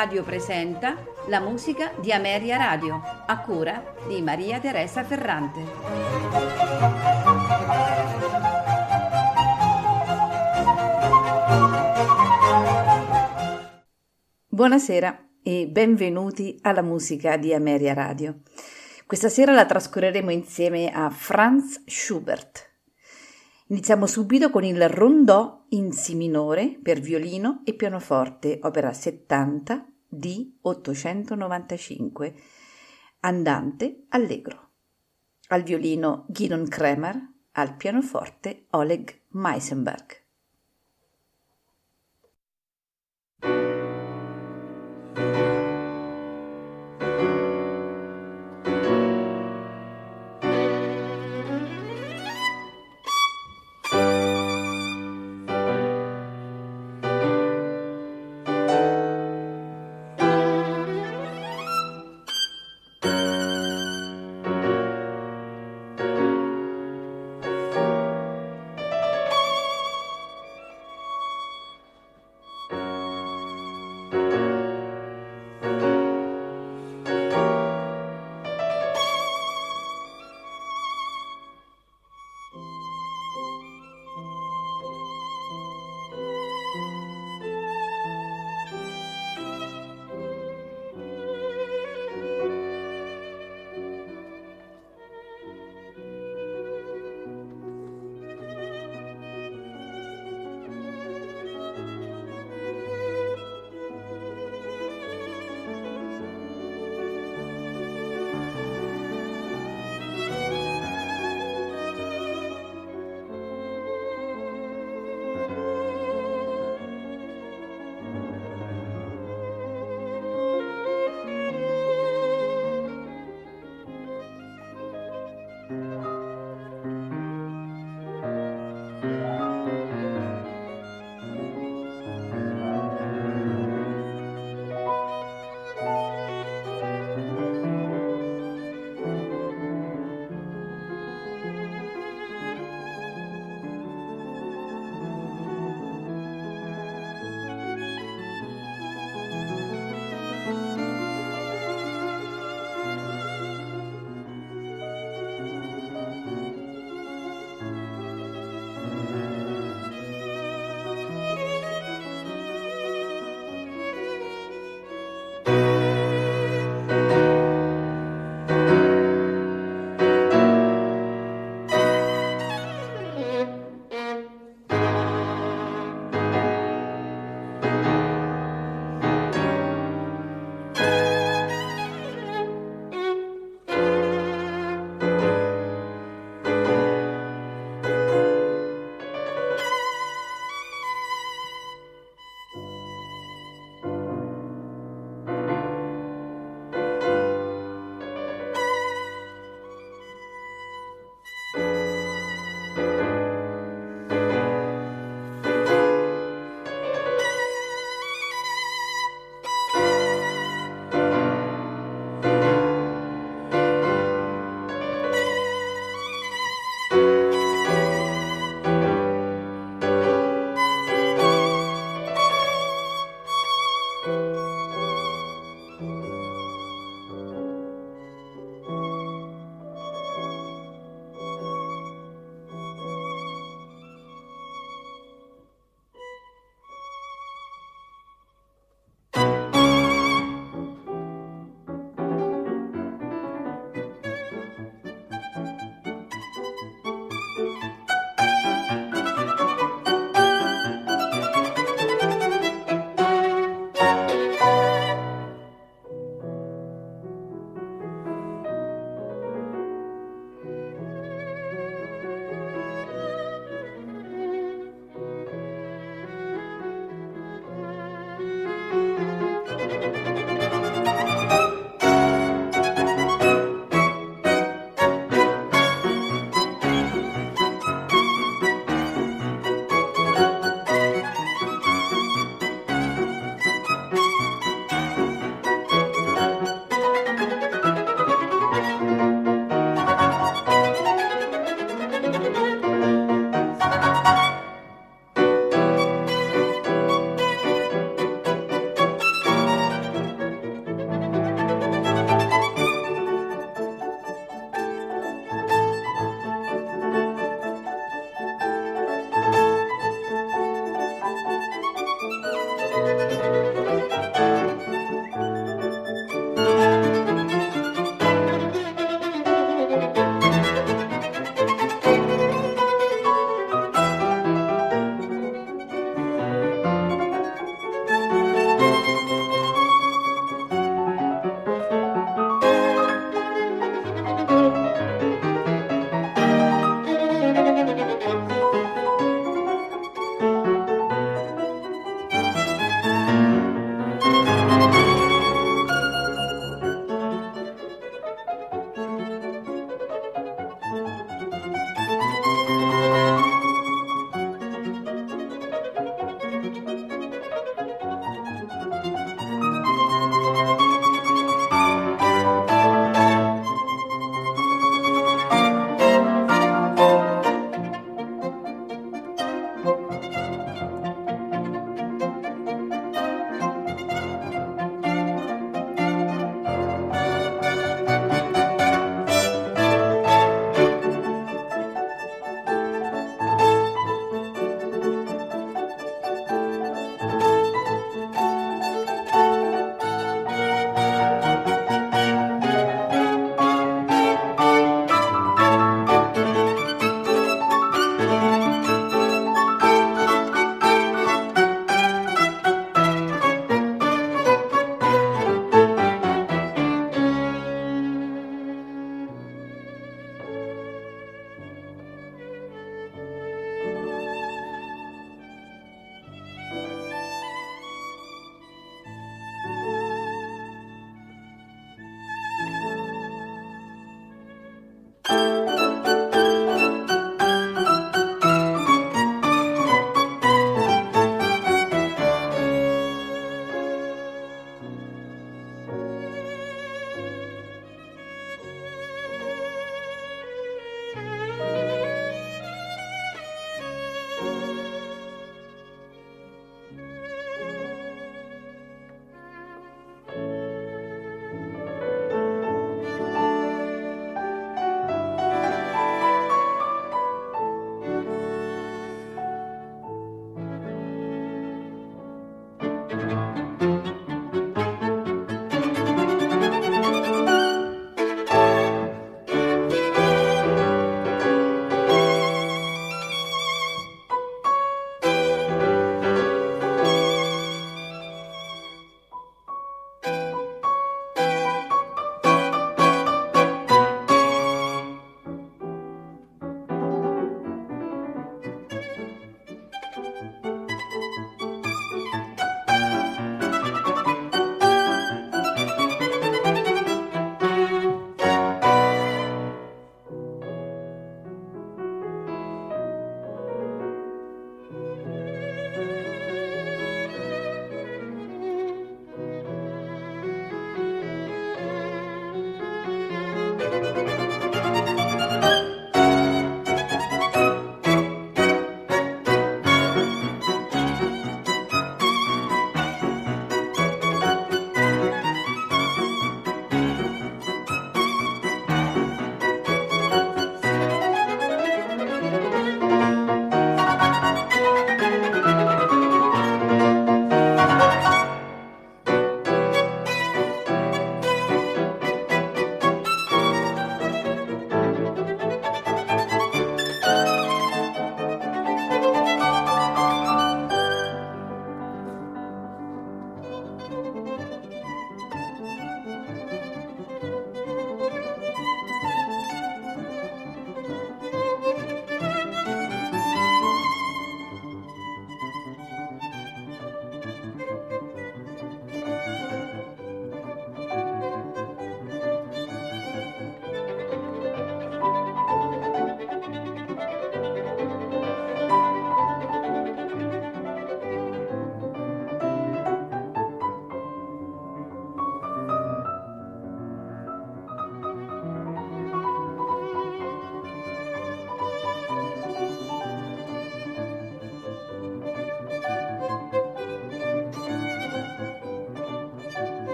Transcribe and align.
Radio 0.00 0.22
presenta 0.22 0.96
la 1.26 1.40
musica 1.40 1.92
di 2.00 2.10
Ameria 2.10 2.56
Radio, 2.56 3.02
a 3.26 3.38
cura 3.40 3.96
di 4.08 4.22
Maria 4.22 4.58
Teresa 4.58 5.04
Ferrante. 5.04 5.60
Buonasera 14.48 15.32
e 15.42 15.68
benvenuti 15.68 16.58
alla 16.62 16.80
musica 16.80 17.36
di 17.36 17.52
Ameria 17.52 17.92
Radio. 17.92 18.40
Questa 19.04 19.28
sera 19.28 19.52
la 19.52 19.66
trascorreremo 19.66 20.30
insieme 20.30 20.90
a 20.90 21.10
Franz 21.10 21.82
Schubert. 21.84 22.69
Iniziamo 23.70 24.06
subito 24.06 24.50
con 24.50 24.64
il 24.64 24.88
rondò 24.88 25.66
in 25.68 25.92
Si 25.92 26.16
minore 26.16 26.76
per 26.82 26.98
violino 26.98 27.60
e 27.64 27.74
pianoforte, 27.74 28.58
opera 28.62 28.92
70 28.92 29.86
di 30.08 30.58
895, 30.62 32.34
andante 33.20 34.06
allegro. 34.08 34.70
Al 35.50 35.62
violino 35.62 36.24
Gidon 36.30 36.66
Kremer, 36.66 37.16
al 37.52 37.76
pianoforte 37.76 38.66
Oleg 38.70 39.20
Meisenberg. 39.28 40.19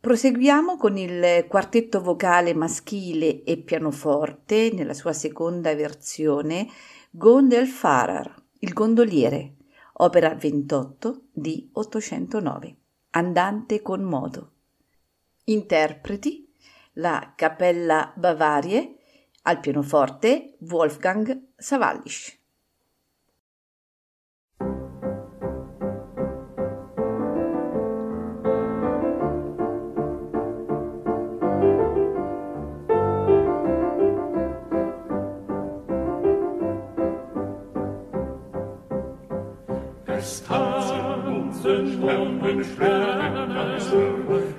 Proseguiamo 0.00 0.78
con 0.78 0.96
il 0.96 1.44
quartetto 1.46 2.00
vocale 2.00 2.54
maschile 2.54 3.44
e 3.44 3.58
pianoforte 3.58 4.70
nella 4.72 4.94
sua 4.94 5.12
seconda 5.12 5.74
versione 5.74 6.66
Gondelfahrer, 7.10 8.34
il 8.60 8.72
gondoliere, 8.72 9.56
opera 9.98 10.34
28 10.34 11.24
di 11.30 11.68
809, 11.74 12.76
andante 13.10 13.82
con 13.82 14.00
moto. 14.00 14.52
Interpreti 15.44 16.50
la 16.94 17.34
Cappella 17.36 18.10
Bavarie, 18.16 18.96
al 19.42 19.60
pianoforte 19.60 20.56
Wolfgang 20.60 21.48
Savallisch. 21.56 22.39
Herzen, 41.62 42.00
Sterne, 42.00 42.64
Sterne, 42.64 43.80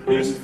is 0.07 0.19
ist 0.19 0.43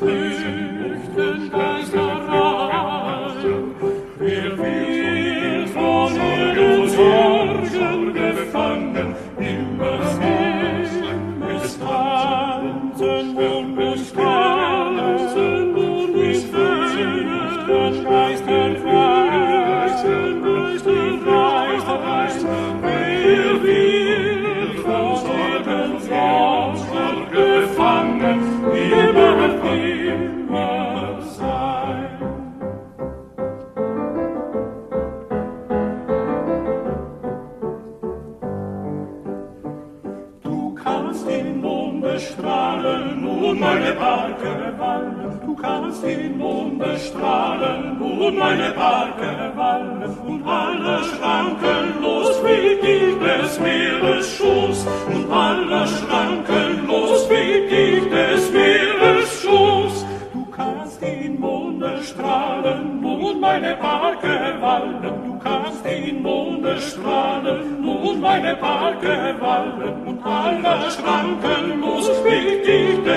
meine 43.59 43.91
Barke 43.93 44.73
wallen. 44.77 45.39
Du 45.45 45.55
kannst 45.55 46.03
den 46.03 46.37
Mond 46.37 46.79
bestrahlen 46.79 47.99
und 48.01 48.37
meine 48.37 48.71
Barke 48.71 49.51
wallen. 49.55 50.03
Und 50.25 50.47
alle 50.47 51.03
Schranken 51.03 52.01
los 52.01 52.41
wie 52.43 52.87
ich 52.87 53.19
des 53.19 53.59
Meeres 53.59 54.37
Schoß. 54.37 54.85
Und 55.13 55.31
alle 55.31 55.87
Schranken 55.87 56.87
los 56.87 57.29
wie 57.29 57.75
ich 57.75 58.09
des 58.09 58.51
Meeres 58.51 59.41
Schoß. 59.41 60.05
Du 60.33 60.45
kannst 60.51 61.01
den 61.01 61.39
Mond 61.39 61.79
bestrahlen 61.79 63.03
und 63.03 63.39
meine 63.39 63.75
Barke 63.75 64.55
wallen. 64.59 65.01
Du 65.01 65.39
kannst 65.39 65.85
den 65.85 66.21
Mond 66.21 66.63
bestrahlen 66.63 67.85
und 67.85 68.21
meine 68.21 68.55
Barke 68.55 69.35
wallen. 69.39 70.05
Und 70.05 70.25
alle 70.25 70.91
Schranken 70.91 71.81
los 71.81 72.09
wie 72.25 72.47
ich 72.73 73.03
des 73.03 73.16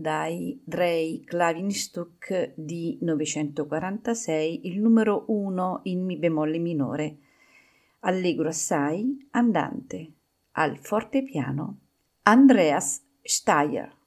dai 0.00 0.60
Drei 0.64 1.22
Klavinstück 1.24 2.52
di 2.56 2.98
946 3.00 4.66
il 4.66 4.80
numero 4.80 5.24
1 5.28 5.80
in 5.84 6.04
Mi 6.04 6.16
bemolle 6.16 6.58
minore, 6.58 7.16
allegro 8.00 8.48
assai, 8.48 9.28
andante, 9.30 10.12
al 10.52 10.78
fortepiano, 10.78 11.78
Andreas 12.22 13.02
Steyer. 13.22 13.99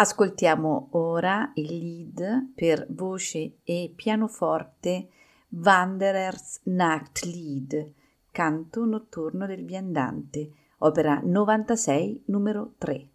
Ascoltiamo 0.00 0.90
ora 0.92 1.50
il 1.54 1.76
lead 1.76 2.52
per 2.54 2.86
voce 2.90 3.56
e 3.64 3.92
pianoforte 3.96 5.08
Wanderers 5.48 6.60
Nachtlied, 6.66 7.94
canto 8.30 8.84
notturno 8.84 9.44
del 9.44 9.64
viandante, 9.64 10.52
opera 10.78 11.20
96 11.20 12.22
numero 12.26 12.74
3. 12.78 13.08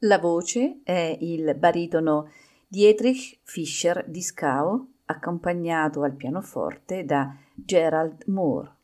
La 0.00 0.18
voce 0.18 0.80
è 0.84 1.16
il 1.18 1.54
baritono 1.54 2.30
Dietrich 2.66 3.38
Fischer 3.42 4.04
di 4.06 4.20
Scao, 4.20 4.88
accompagnato 5.06 6.02
al 6.02 6.12
pianoforte 6.12 7.06
da 7.06 7.34
Gerald 7.54 8.24
Moore. 8.26 8.77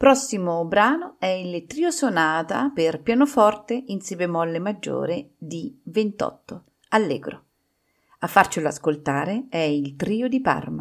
Prossimo 0.00 0.64
brano 0.64 1.16
è 1.18 1.26
il 1.26 1.66
trio 1.66 1.90
sonata 1.90 2.70
per 2.74 3.02
pianoforte 3.02 3.84
in 3.88 4.00
si 4.00 4.16
bemolle 4.16 4.58
maggiore 4.58 5.32
di 5.36 5.78
28, 5.82 6.64
allegro. 6.88 7.44
A 8.20 8.26
farcelo 8.26 8.68
ascoltare 8.68 9.48
è 9.50 9.58
il 9.58 9.96
trio 9.96 10.26
di 10.26 10.40
Parma. 10.40 10.79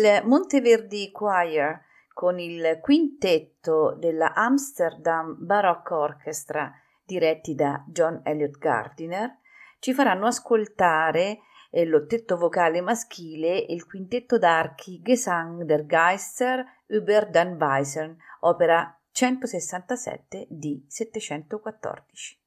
Il 0.00 0.22
Monteverdi 0.24 1.10
Choir 1.10 1.78
con 2.14 2.38
il 2.38 2.78
quintetto 2.80 3.94
della 3.98 4.32
Amsterdam 4.32 5.36
Baroque 5.38 5.94
Orchestra 5.94 6.72
diretti 7.04 7.54
da 7.54 7.84
John 7.86 8.22
Elliott 8.24 8.56
Gardiner 8.56 9.36
ci 9.78 9.92
faranno 9.92 10.24
ascoltare 10.24 11.40
eh, 11.68 11.84
l'ottetto 11.84 12.38
vocale 12.38 12.80
maschile 12.80 13.66
e 13.66 13.74
il 13.74 13.84
quintetto 13.84 14.38
d'archi 14.38 15.02
Gesang 15.02 15.64
der 15.64 15.84
Geister 15.84 16.64
über 16.86 17.28
den 17.28 17.58
Weisern, 17.60 18.16
opera 18.40 18.98
167 19.10 20.46
di 20.48 20.82
714. 20.88 22.39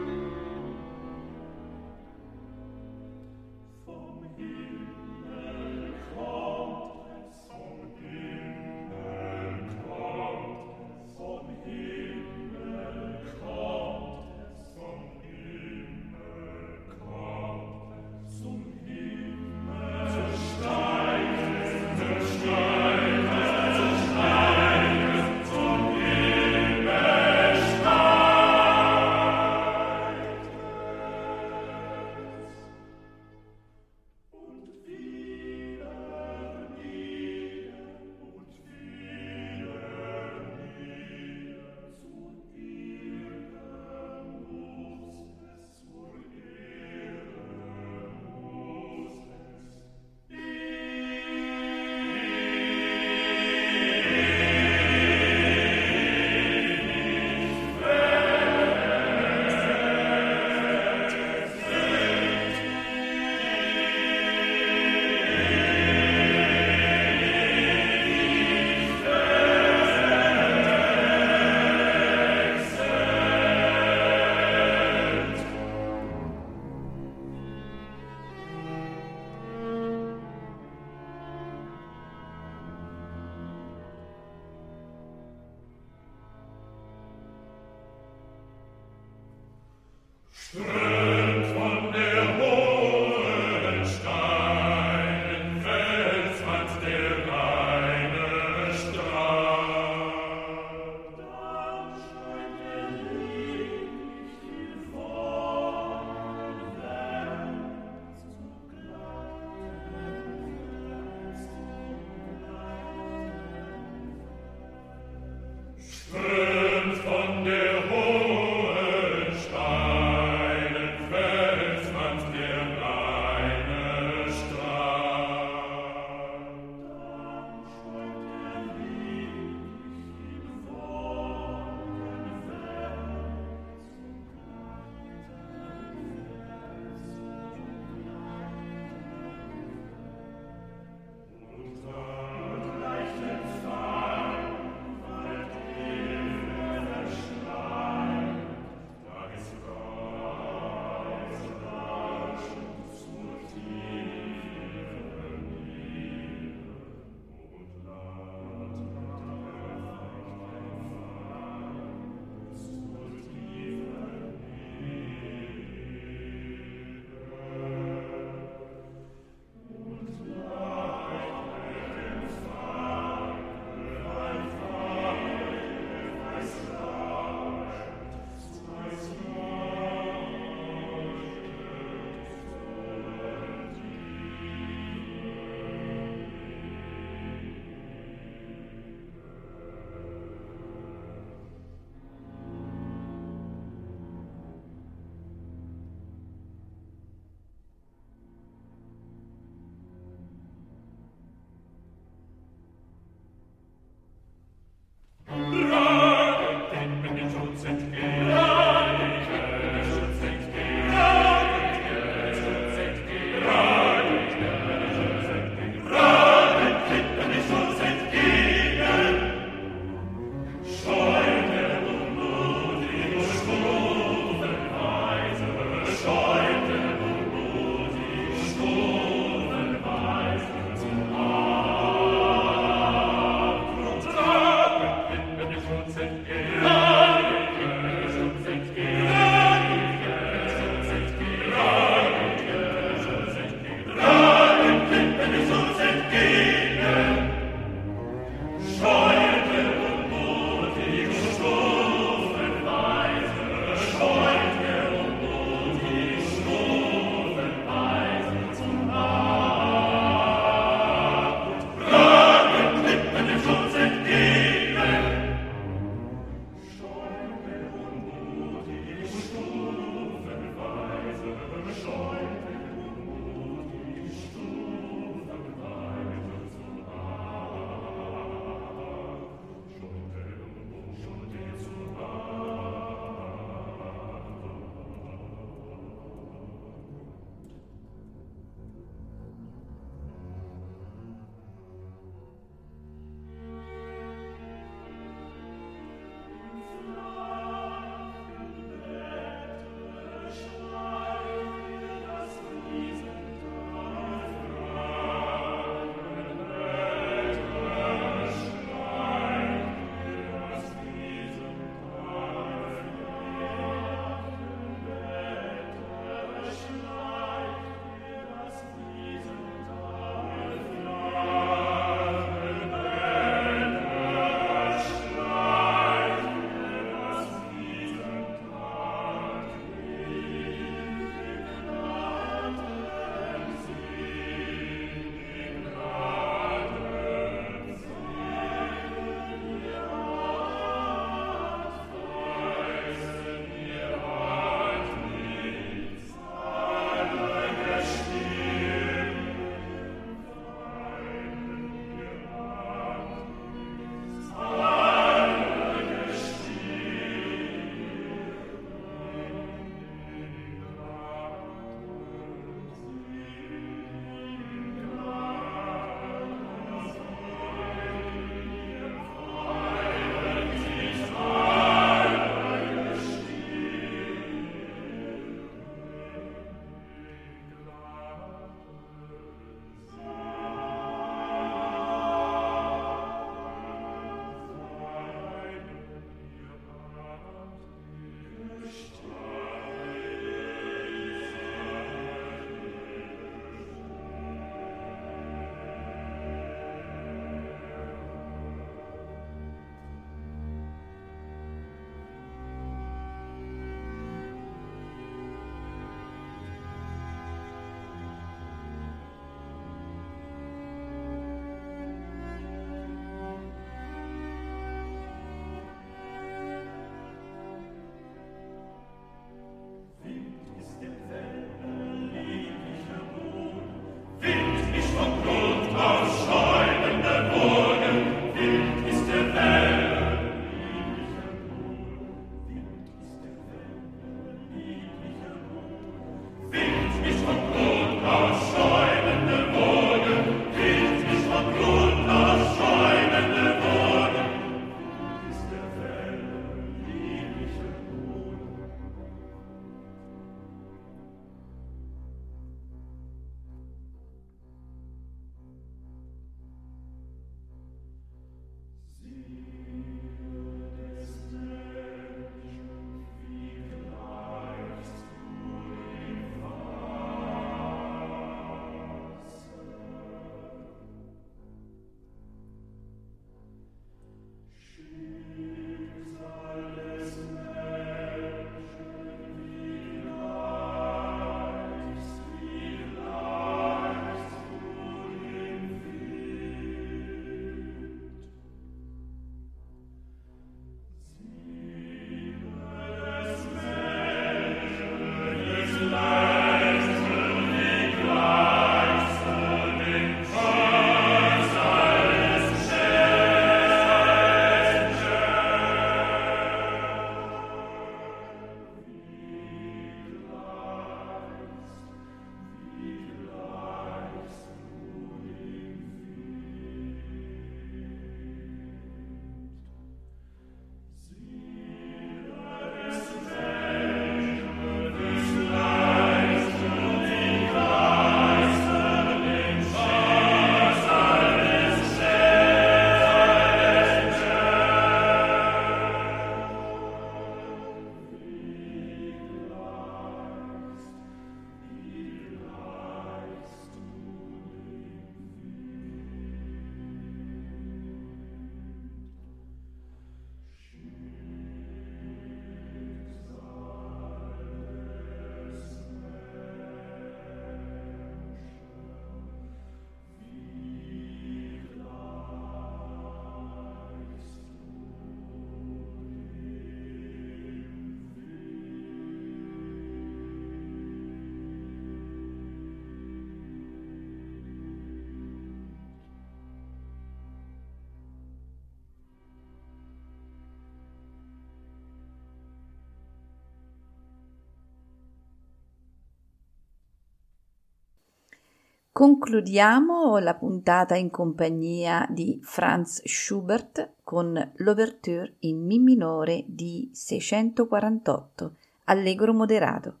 Concludiamo 589.00 590.18
la 590.18 590.34
puntata 590.34 590.94
in 590.94 591.08
compagnia 591.08 592.06
di 592.10 592.38
Franz 592.42 593.00
Schubert 593.06 593.94
con 594.04 594.52
l'Ouverture 594.56 595.36
in 595.38 595.64
Mi 595.64 595.78
minore 595.78 596.44
di 596.46 596.90
648, 596.92 598.56
allegro 598.84 599.32
moderato. 599.32 600.00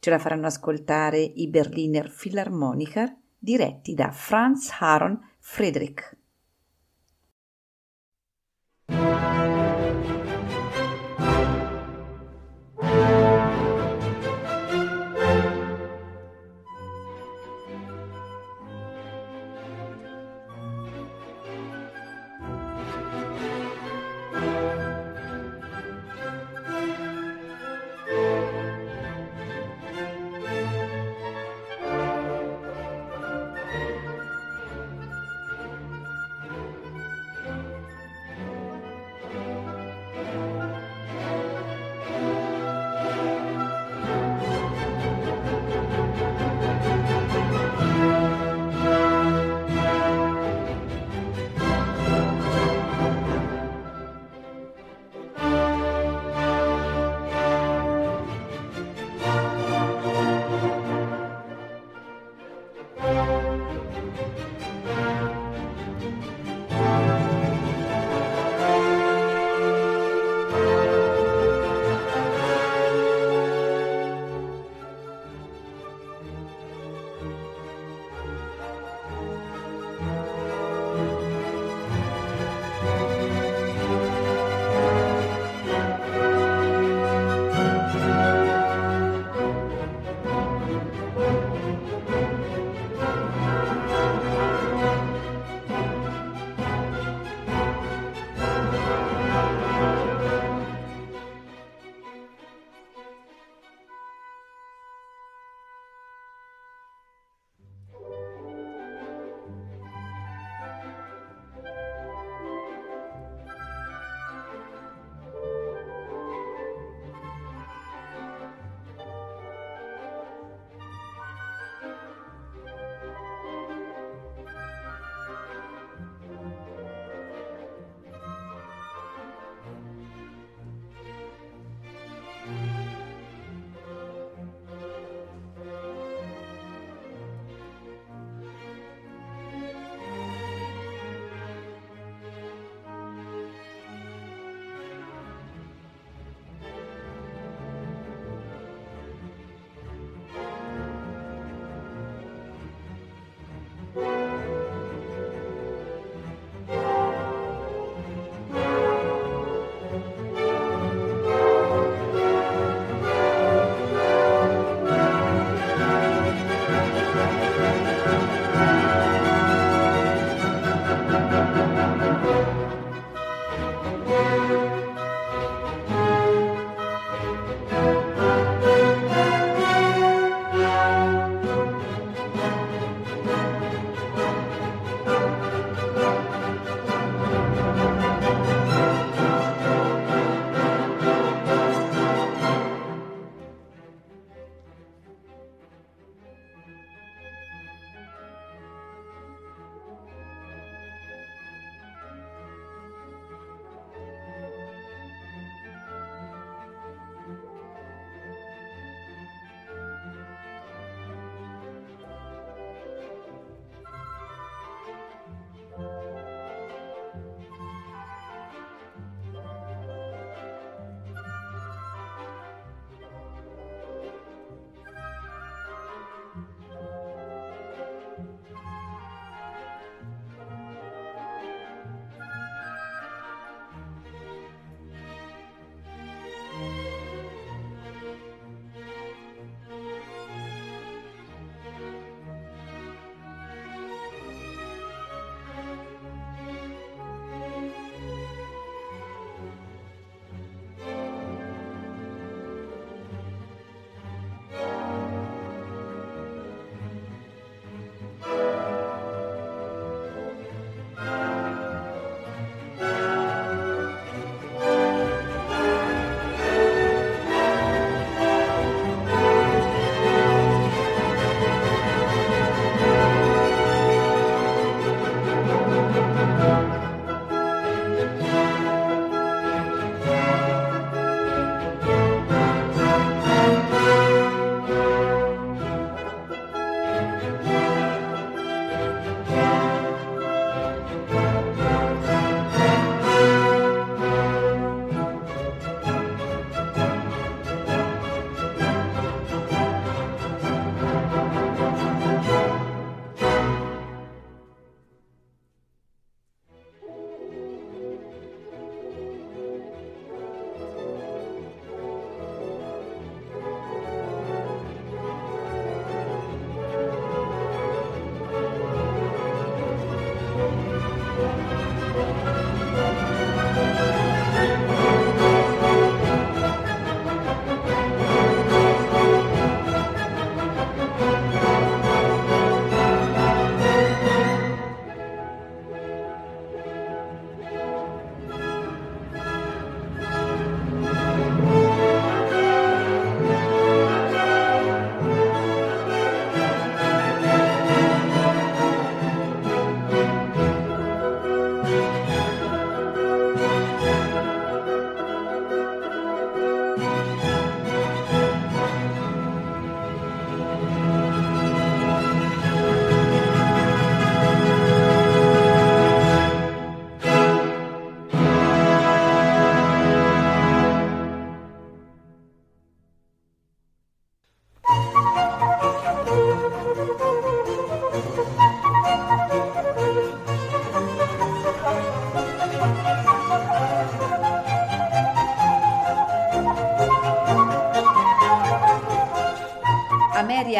Ce 0.00 0.10
la 0.10 0.18
faranno 0.18 0.48
ascoltare 0.48 1.20
i 1.20 1.46
Berliner 1.46 2.12
Philharmoniker 2.12 3.14
diretti 3.38 3.94
da 3.94 4.10
Franz 4.10 4.68
Aaron 4.80 5.16
Friedrich. 5.38 6.16